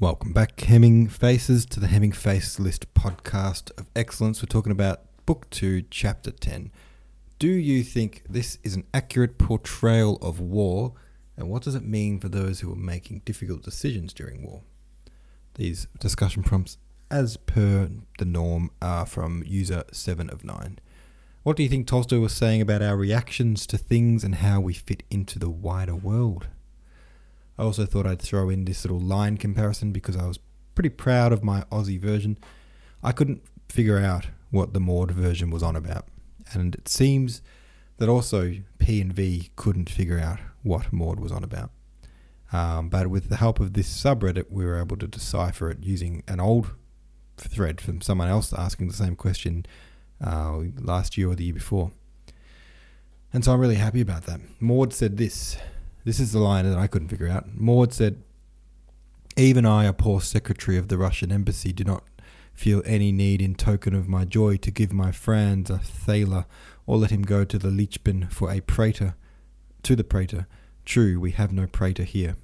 [0.00, 4.40] Welcome back, Hemming Faces, to the Hemming Face List podcast of excellence.
[4.40, 6.70] We're talking about Book 2, Chapter 10.
[7.40, 10.92] Do you think this is an accurate portrayal of war,
[11.36, 14.62] and what does it mean for those who are making difficult decisions during war?
[15.56, 16.78] These discussion prompts,
[17.10, 17.90] as per
[18.20, 20.78] the norm, are from user 7 of 9.
[21.42, 24.74] What do you think Tolstoy was saying about our reactions to things and how we
[24.74, 26.46] fit into the wider world?
[27.58, 30.38] I also thought I'd throw in this little line comparison because I was
[30.74, 32.38] pretty proud of my Aussie version.
[33.02, 36.06] I couldn't figure out what the Maud version was on about,
[36.52, 37.42] and it seems
[37.98, 41.70] that also P and V couldn't figure out what Maud was on about.
[42.52, 46.22] Um, but with the help of this subreddit, we were able to decipher it using
[46.26, 46.70] an old
[47.36, 49.66] thread from someone else asking the same question
[50.24, 51.92] uh, last year or the year before.
[53.32, 54.40] And so I'm really happy about that.
[54.60, 55.58] Maud said this
[56.08, 57.54] this is the line that I couldn't figure out.
[57.54, 58.22] Maud said,
[59.36, 62.02] Even I, a poor secretary of the Russian embassy, do not
[62.54, 66.46] feel any need in token of my joy to give my Franz a thaler
[66.86, 69.16] or let him go to the Liebchen for a Prater.
[69.82, 70.46] To the Prater.
[70.86, 72.36] True, we have no Prater here.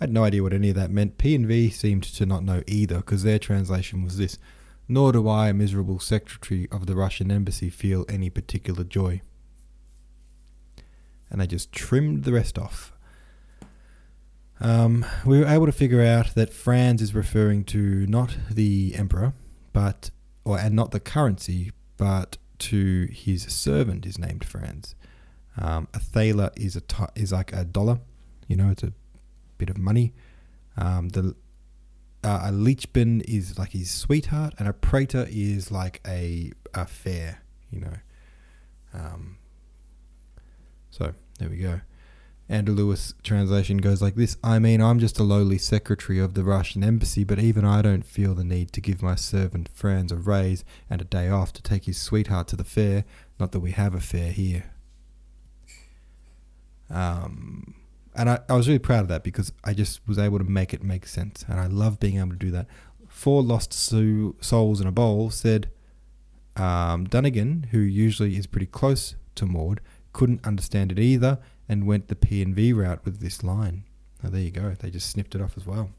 [0.00, 1.18] I had no idea what any of that meant.
[1.18, 4.38] P and V seemed to not know either, because their translation was this
[4.88, 9.22] Nor do I, a miserable secretary of the Russian embassy, feel any particular joy
[11.34, 12.92] and they just trimmed the rest off.
[14.60, 19.32] Um, we were able to figure out that Franz is referring to not the emperor,
[19.72, 20.10] but
[20.44, 24.94] or and not the currency, but to his servant is named Franz.
[25.60, 27.98] Um, a thaler is a t- is like a dollar,
[28.46, 28.92] you know, it's a
[29.58, 30.12] bit of money.
[30.76, 31.34] Um, the
[32.22, 37.42] uh, a Liebchen is like his sweetheart, and a Prater is like a a fair,
[37.72, 37.96] you know.
[38.92, 39.38] Um,
[41.38, 41.80] there we go.
[42.48, 46.44] Ander Louis translation goes like this I mean, I'm just a lowly secretary of the
[46.44, 50.16] Russian embassy, but even I don't feel the need to give my servant Franz a
[50.16, 53.04] raise and a day off to take his sweetheart to the fair.
[53.40, 54.70] Not that we have a fair here.
[56.90, 57.74] Um,
[58.14, 60.74] and I, I was really proud of that because I just was able to make
[60.74, 61.44] it make sense.
[61.48, 62.66] And I love being able to do that.
[63.08, 65.70] Four Lost Souls in a Bowl said
[66.56, 69.80] um, Dunnigan, who usually is pretty close to Maud,
[70.14, 71.38] couldn't understand it either
[71.68, 73.84] and went the P and V route with this line.
[74.22, 74.74] Now there you go.
[74.78, 75.90] They just snipped it off as well.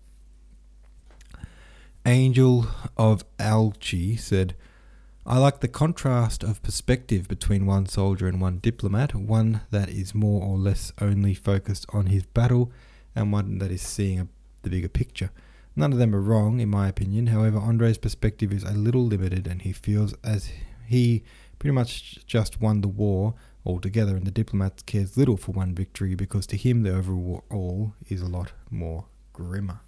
[2.07, 2.67] Angel
[2.97, 4.55] of Alchi said,
[5.27, 10.13] I like the contrast of perspective between one soldier and one diplomat, one that is
[10.13, 12.71] more or less only focused on his battle,
[13.15, 14.27] and one that is seeing a,
[14.61, 15.31] the bigger picture.
[15.75, 17.27] None of them are wrong, in my opinion.
[17.27, 20.51] However, Andre's perspective is a little limited, and he feels as
[20.85, 21.23] he
[21.57, 23.33] pretty much just won the war
[23.65, 28.21] altogether, and the diplomat cares little for one victory because to him the overall is
[28.21, 29.81] a lot more grimmer.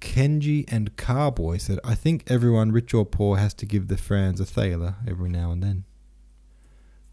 [0.00, 4.40] Kenji and Carboy said, I think everyone, rich or poor, has to give the Franz
[4.40, 5.84] a thaler every now and then.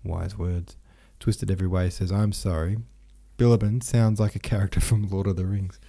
[0.03, 0.77] Wise words.
[1.19, 2.77] Twisted Every Way says, I'm sorry.
[3.37, 5.79] Bilibin sounds like a character from Lord of the Rings.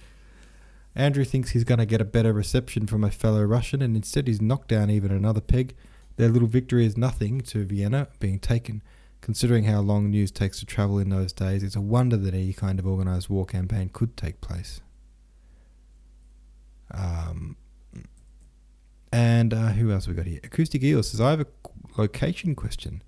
[0.95, 4.27] Andrew thinks he's going to get a better reception from a fellow Russian, and instead
[4.27, 5.75] he's knocked down even another peg
[6.17, 8.81] their little victory is nothing to Vienna being taken.
[9.21, 12.53] Considering how long news takes to travel in those days, it's a wonder that any
[12.53, 14.81] kind of organised war campaign could take place.
[16.91, 17.57] Um,
[19.11, 20.39] and uh, who else we got here?
[20.43, 21.47] Acoustic Eel says, I have a
[21.97, 23.01] location question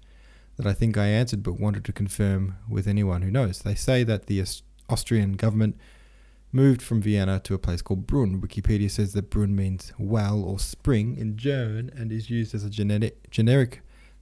[0.56, 3.60] that I think I answered but wanted to confirm with anyone who knows.
[3.60, 4.44] They say that the
[4.90, 5.78] Austrian government
[6.52, 8.42] moved from Vienna to a place called Brunn.
[8.42, 12.70] Wikipedia says that Brunn means well or spring in German and is used as a
[12.70, 13.82] genetic, generic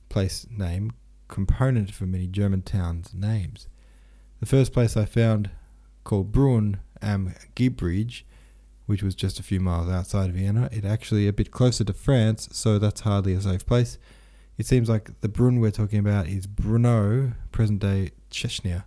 [0.10, 0.92] place name
[1.28, 3.68] component for many German towns' names.
[4.40, 5.50] The first place I found
[6.04, 8.24] called Brunn am Gebirge,
[8.86, 10.70] which was just a few miles outside Vienna.
[10.72, 13.98] It actually a bit closer to France, so that's hardly a safe place.
[14.58, 18.86] It seems like the Brunn we're talking about is Brno, present day Czechia,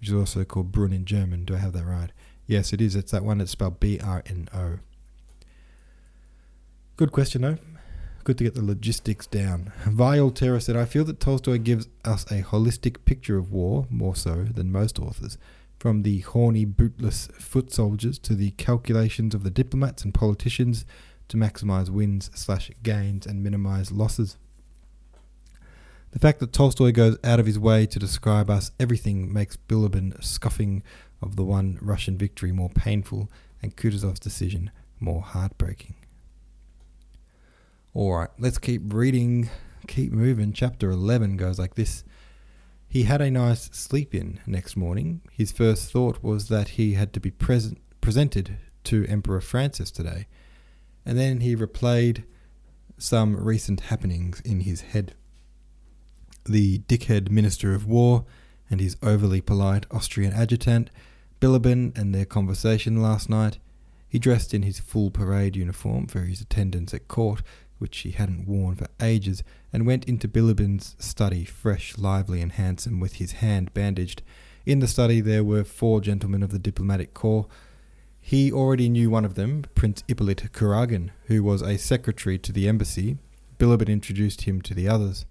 [0.00, 1.44] which is also called Brunn in German.
[1.44, 2.10] Do I have that right?
[2.46, 2.94] Yes, it is.
[2.94, 4.78] It's that one that's spelled B R N O.
[6.96, 7.58] Good question, though.
[8.22, 9.72] Good to get the logistics down.
[9.84, 14.16] Vial Terra said, I feel that Tolstoy gives us a holistic picture of war, more
[14.16, 15.36] so than most authors.
[15.78, 20.86] From the horny, bootless foot soldiers to the calculations of the diplomats and politicians
[21.28, 24.38] to maximize wins slash gains and minimize losses.
[26.12, 30.22] The fact that Tolstoy goes out of his way to describe us everything makes Bilibin
[30.24, 30.82] scoffing
[31.22, 33.30] of the one Russian victory more painful
[33.62, 34.70] and Kutuzov's decision
[35.00, 35.94] more heartbreaking.
[37.94, 39.48] Alright, let's keep reading,
[39.86, 40.52] keep moving.
[40.52, 42.04] Chapter 11 goes like this.
[42.88, 45.20] He had a nice sleep in next morning.
[45.32, 50.26] His first thought was that he had to be present, presented to Emperor Francis today.
[51.06, 52.24] And then he replayed
[52.98, 55.14] some recent happenings in his head.
[56.44, 58.24] The dickhead Minister of War
[58.70, 60.90] and his overly polite Austrian adjutant,
[61.40, 63.58] Bilibin, and their conversation last night.
[64.08, 67.42] He dressed in his full parade uniform for his attendance at court,
[67.78, 73.00] which he hadn't worn for ages, and went into Bilibin's study, fresh, lively, and handsome,
[73.00, 74.22] with his hand bandaged.
[74.64, 77.46] In the study there were four gentlemen of the diplomatic corps.
[78.20, 82.68] He already knew one of them, Prince Ippolit Kuragin, who was a secretary to the
[82.68, 83.18] embassy.
[83.58, 85.26] Bilibin introduced him to the others.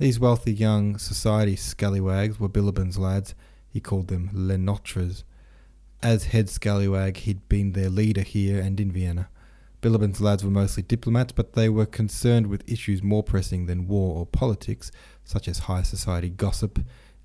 [0.00, 3.34] These wealthy young society scallywags were Bilibin's lads.
[3.68, 5.24] He called them les nôtres.
[6.02, 9.28] As head scallywag, he'd been their leader here and in Vienna.
[9.82, 14.16] Bilibin's lads were mostly diplomats, but they were concerned with issues more pressing than war
[14.16, 14.90] or politics,
[15.22, 16.78] such as high society gossip,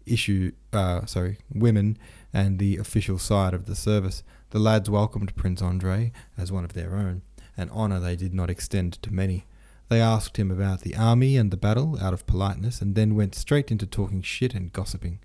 [0.06, 1.98] issue, uh, sorry, women,
[2.34, 4.22] and the official side of the service.
[4.50, 7.22] The lads welcomed Prince Andrei as one of their own,
[7.56, 9.46] an honour they did not extend to many.
[9.88, 13.36] They asked him about the army and the battle out of politeness, and then went
[13.36, 15.20] straight into talking shit and gossiping.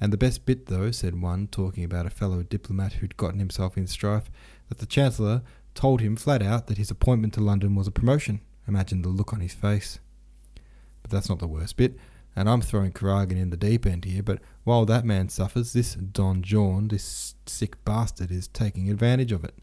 [0.00, 3.76] And the best bit, though, said one, talking about a fellow diplomat who'd gotten himself
[3.76, 4.30] in strife,
[4.68, 5.42] that the Chancellor
[5.74, 8.40] told him flat out that his appointment to London was a promotion.
[8.66, 10.00] Imagine the look on his face.
[11.02, 11.96] But that's not the worst bit,
[12.34, 15.94] and I'm throwing Kuragin in the deep end here, but while that man suffers, this
[15.94, 19.54] Don Juan, this sick bastard, is taking advantage of it.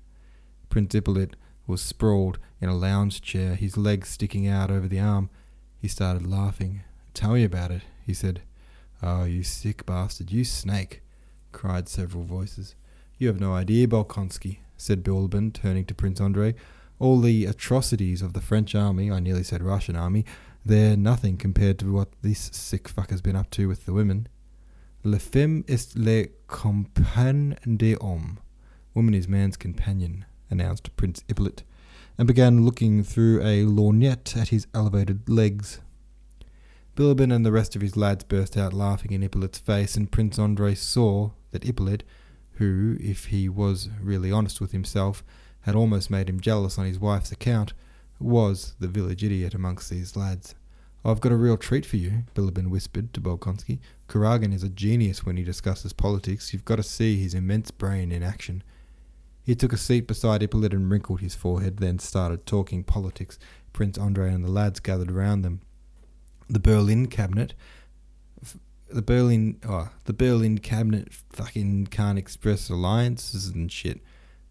[0.70, 1.34] Prince Ippolit
[1.70, 5.30] was sprawled in a lounge chair, his legs sticking out over the arm.
[5.78, 6.82] He started laughing.
[7.14, 8.42] Tell me about it, he said.
[9.02, 11.02] Oh, you sick bastard, you snake,
[11.52, 12.76] cried several voices.
[13.18, 16.56] You have no idea, Bolkonsky, said Bilibin, turning to Prince Andrei.
[16.98, 20.26] All the atrocities of the French army, I nearly said Russian army,
[20.66, 24.28] they're nothing compared to what this sick fucker's been up to with the women.
[25.04, 28.40] Le femme est le compagne de homme.
[28.94, 31.64] Woman is man's companion, announced Prince Ippolit,
[32.18, 35.80] and began looking through a lorgnette at his elevated legs.
[36.96, 40.38] Bilibin and the rest of his lads burst out laughing in Ippolit's face, and Prince
[40.38, 42.02] Andrei saw that Ippolit
[42.60, 45.24] who, if he was really honest with himself,
[45.62, 47.74] had almost made him jealous on his wife's account,
[48.20, 50.56] was the village idiot amongst these lads.
[51.06, 53.80] I've got a real treat for you, Bilibin whispered to Bolkonsky.
[54.10, 56.52] Kuragin is a genius when he discusses politics.
[56.52, 58.62] You've got to see his immense brain in action.
[59.50, 63.40] He took a seat beside Ippolit and wrinkled his forehead, then started talking politics.
[63.74, 65.62] Prince Andrei and the lads gathered around them.
[66.48, 67.56] The Berlin cabinet
[68.92, 74.02] the Berlin, oh, the Berlin cabinet fucking can't express alliances and shit.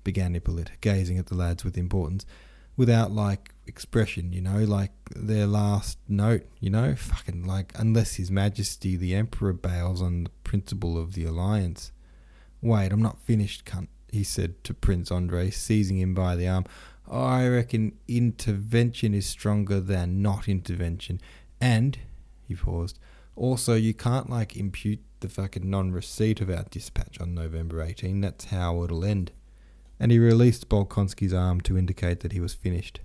[0.03, 2.27] Began Ippolit, gazing at the lads with importance,
[2.77, 8.33] without like expression, you know, like their last note, you know, fucking like unless His
[8.33, 11.93] Majesty the Emperor bails on the principle of the alliance.
[12.61, 13.87] Wait, I'm not finished, cunt.
[14.11, 16.65] He said to Prince Andrei, seizing him by the arm.
[17.11, 21.21] I reckon intervention is stronger than not intervention,
[21.61, 21.99] and
[22.47, 22.99] he paused
[23.39, 28.21] also, you can't like impute the fucking non receipt of our dispatch on November 18.
[28.21, 29.31] That's how it'll end.
[30.01, 32.99] And he released Bolkonsky's arm to indicate that he was finished.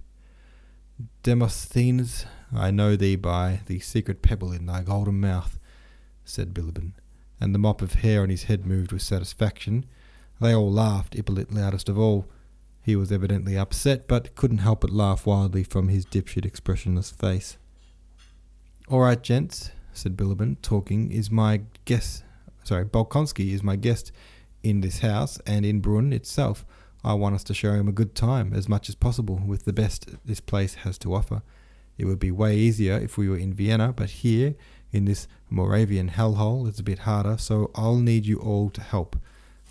[1.22, 5.60] Demosthenes, I know thee by the secret pebble in thy golden mouth,
[6.26, 6.94] said Bilibin,
[7.40, 9.86] and the mop of hair on his head moved with satisfaction.
[10.39, 12.25] They all laughed, Ippolit loudest of all.
[12.81, 17.57] He was evidently upset, but couldn't help but laugh wildly from his dipshit expressionless face.
[18.90, 22.23] All right, gents, said Bilibin, talking, is my guest.
[22.63, 24.11] Sorry, Bolkonsky is my guest
[24.63, 26.66] in this house and in Brunn itself.
[27.06, 29.73] I want us to show him a good time as much as possible with the
[29.73, 31.42] best this place has to offer.
[31.97, 34.56] It would be way easier if we were in Vienna, but here,
[34.92, 39.18] in this Moravian hellhole, it's a bit harder, so I'll need you all to help.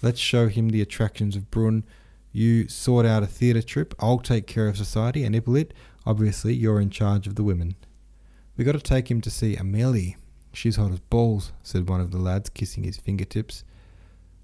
[0.03, 1.85] Let's show him the attractions of Brunn.
[2.33, 5.71] You sort out a theatre trip, I'll take care of society, and Ippolit,
[6.05, 7.77] obviously, you're in charge of the women.
[8.57, 10.17] We got to take him to see Amelie.
[10.53, 13.65] She's hot as balls, said one of the lads, kissing his fingertips.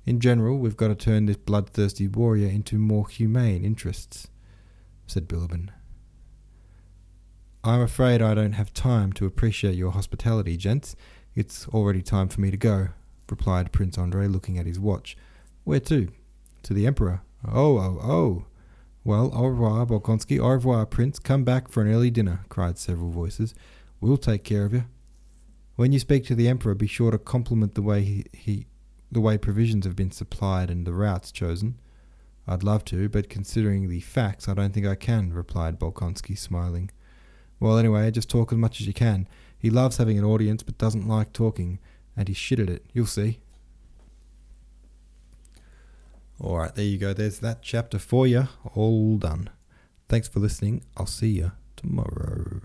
[0.07, 4.29] In general, we've got to turn this bloodthirsty warrior into more humane interests,
[5.07, 5.71] said Bilibin.
[7.65, 10.95] I'm afraid I don't have time to appreciate your hospitality, gents.
[11.35, 12.89] It's already time for me to go,
[13.29, 15.17] replied Prince Andrei, looking at his watch.
[15.69, 16.09] Where to?
[16.63, 17.21] To the Emperor.
[17.47, 18.47] Oh, oh, oh.
[19.05, 20.41] Well, au revoir, Bolkonsky.
[20.41, 21.19] Au revoir, Prince.
[21.19, 23.55] Come back for an early dinner, cried several voices.
[24.01, 24.85] We'll take care of you.
[25.77, 28.67] When you speak to the Emperor, be sure to compliment the way he, he
[29.13, 31.79] the way provisions have been supplied and the routes chosen.
[32.47, 36.91] I'd love to, but considering the facts, I don't think I can, replied Bolkonsky, smiling.
[37.61, 39.29] Well, anyway, just talk as much as you can.
[39.59, 41.79] He loves having an audience, but doesn't like talking,
[42.17, 42.87] and he's shit at it.
[42.95, 43.41] You'll see.
[46.41, 47.13] All right, there you go.
[47.13, 48.49] There's that chapter for you.
[48.75, 49.51] All done.
[50.09, 50.85] Thanks for listening.
[50.97, 52.61] I'll see you tomorrow.